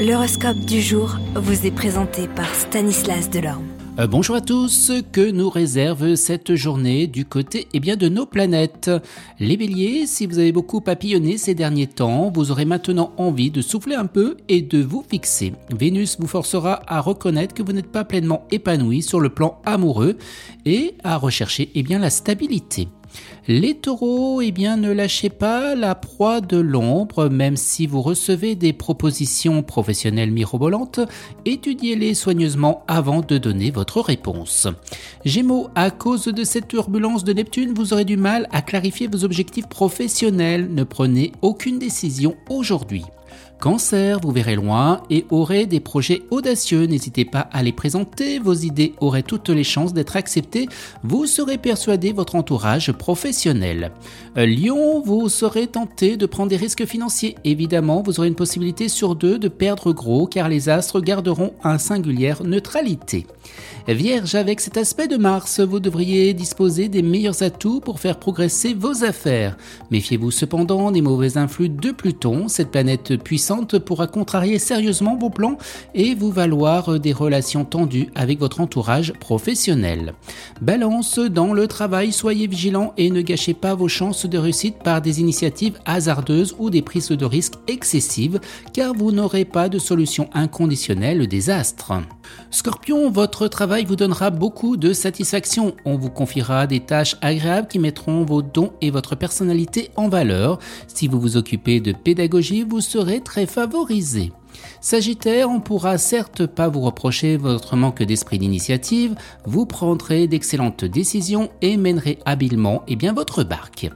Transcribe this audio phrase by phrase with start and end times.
[0.00, 3.66] L'horoscope du jour vous est présenté par Stanislas Delorme.
[3.98, 8.24] Euh, bonjour à tous, que nous réserve cette journée du côté eh bien, de nos
[8.24, 8.90] planètes
[9.40, 13.60] Les béliers, si vous avez beaucoup papillonné ces derniers temps, vous aurez maintenant envie de
[13.60, 15.52] souffler un peu et de vous fixer.
[15.68, 20.16] Vénus vous forcera à reconnaître que vous n'êtes pas pleinement épanoui sur le plan amoureux
[20.64, 22.88] et à rechercher eh bien, la stabilité.
[23.48, 28.54] Les taureaux, eh bien, ne lâchez pas la proie de l'ombre, même si vous recevez
[28.54, 31.00] des propositions professionnelles mirobolantes,
[31.44, 34.68] étudiez-les soigneusement avant de donner votre réponse.
[35.24, 39.24] Gémeaux, à cause de cette turbulence de Neptune, vous aurez du mal à clarifier vos
[39.24, 40.68] objectifs professionnels.
[40.72, 43.04] Ne prenez aucune décision aujourd'hui.
[43.60, 46.84] Cancer, vous verrez loin et aurez des projets audacieux.
[46.86, 48.38] N'hésitez pas à les présenter.
[48.38, 50.66] Vos idées auraient toutes les chances d'être acceptées.
[51.04, 53.92] Vous serez persuadé votre entourage professionnel.
[54.38, 57.36] Euh, Lion, vous serez tenté de prendre des risques financiers.
[57.44, 61.76] Évidemment, vous aurez une possibilité sur deux de perdre gros car les astres garderont un
[61.76, 63.26] singulière neutralité.
[63.88, 68.72] Vierge, avec cet aspect de Mars, vous devriez disposer des meilleurs atouts pour faire progresser
[68.72, 69.56] vos affaires.
[69.90, 72.48] Méfiez-vous cependant des mauvais influx de Pluton.
[72.48, 75.58] Cette planète puissante pourra contrarier sérieusement vos plans
[75.94, 80.14] et vous valoir des relations tendues avec votre entourage professionnel.
[80.60, 85.02] Balance dans le travail, soyez vigilant et ne gâchez pas vos chances de réussite par
[85.02, 88.40] des initiatives hasardeuses ou des prises de risques excessives
[88.72, 91.92] car vous n'aurez pas de solution inconditionnelle au désastre.
[92.50, 95.74] Scorpion, votre travail vous donnera beaucoup de satisfaction.
[95.84, 100.58] On vous confiera des tâches agréables qui mettront vos dons et votre personnalité en valeur.
[100.86, 104.30] Si vous vous occupez de pédagogie, vous serez très favorisé.
[104.80, 111.50] Sagittaire, on pourra certes pas vous reprocher votre manque d'esprit d'initiative, vous prendrez d'excellentes décisions
[111.60, 113.90] et mènerez habilement eh bien, votre barque.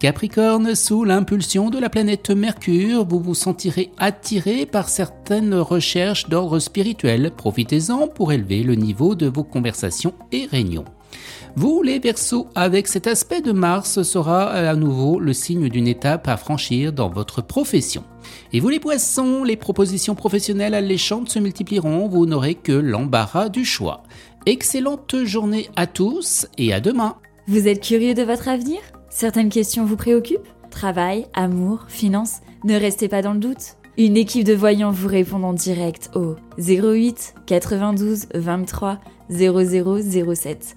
[0.00, 6.58] Capricorne, sous l'impulsion de la planète Mercure, vous vous sentirez attiré par certaines recherches d'ordre
[6.58, 7.30] spirituel.
[7.36, 10.84] Profitez-en pour élever le niveau de vos conversations et réunions.
[11.56, 16.28] Vous, les Verseaux, avec cet aspect de Mars, sera à nouveau le signe d'une étape
[16.28, 18.04] à franchir dans votre profession.
[18.52, 23.64] Et vous, les Poissons, les propositions professionnelles alléchantes se multiplieront, vous n'aurez que l'embarras du
[23.64, 24.02] choix.
[24.46, 27.16] Excellente journée à tous et à demain.
[27.46, 28.78] Vous êtes curieux de votre avenir?
[29.10, 30.48] Certaines questions vous préoccupent?
[30.70, 32.40] Travail, amour, finances?
[32.64, 33.76] Ne restez pas dans le doute.
[33.96, 38.98] Une équipe de voyants vous répond en direct au 08 92 23
[39.30, 40.76] 0007.